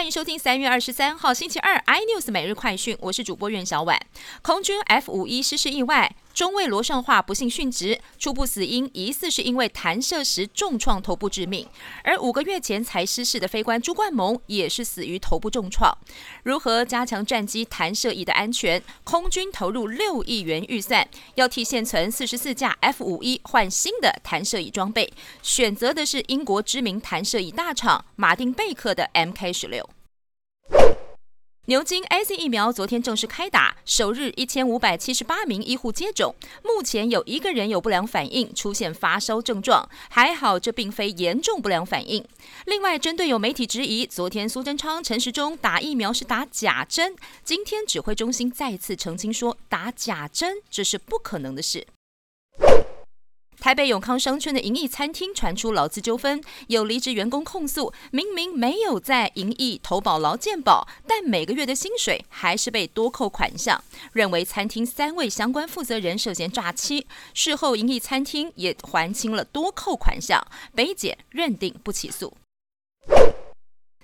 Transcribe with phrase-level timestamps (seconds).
[0.00, 4.00] 欢迎收听三月二十三号星期二 iNews 每日快讯，我是主播苑小婉。
[4.40, 11.66] 空军 F 五一失事意外，中尉罗尚化不幸殉职，初步死因疑似是因为弹射时重创头部致命。
[12.02, 15.96] 而五个月前才失事的飞官朱冠蒙也是死于头部重创。
[16.44, 18.82] 如何加强战机弹射仪的安全？
[19.04, 25.12] 空军投入六亿元预算，要替现存四十四架 F 五一换新的弹射翼装备，
[25.42, 29.88] 选择的是英国知名弹射翼大厂马丁贝克的 Mk 十六。
[31.70, 36.34] 牛津 A C 疫苗昨天正式开打，首日一千五百七十八名医护接种，
[36.64, 42.26] 目前有一个人有不良反应，出现发烧症状，还好这并非严重不良反应。
[42.66, 47.14] 另外，针对有媒体质疑昨天苏贞昌、陈时中打疫苗是打假针，
[47.44, 51.86] 今天指挥中心再次澄清说，打假针这是不可能的事。
[53.60, 63.84] 台北永康商圈的银翼餐厅传出劳资纠纷，有离职员工控诉，明明没有在银翼投保劳健保，但每个月的薪水还是被多扣款项，
[64.14, 67.06] 认为餐厅三位相关负责人涉嫌诈欺。
[67.34, 70.42] 事后银翼餐厅也还清了多扣款项，
[70.74, 72.32] 北检认定不起诉。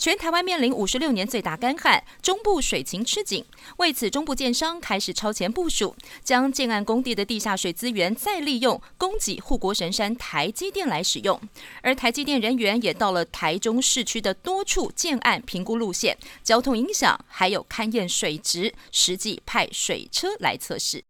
[0.00, 3.44] 全台湾面临五十六年最大干旱，中部水情吃紧。
[3.76, 11.38] 为此，中部建商开始超前部署，将建案工地的地下水资源再利用，供给护国神山台积电来使用。
[11.82, 21.04] 而台积电人员也到了台中市区的多处建案评估路线、交通影响，还有勘验水质，实际派水车来测试。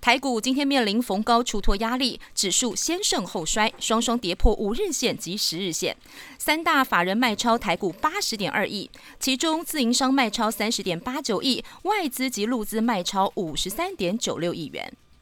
[0.00, 5.94] 台股今天面临逢高出脱压力，指数先胜后衰，双双跌破五日线及十日线。
[6.38, 14.90] 三大法人卖超台股八十点二亿，其中自营商卖超三十点八九亿，外资及陆资卖超五十三点九六亿元。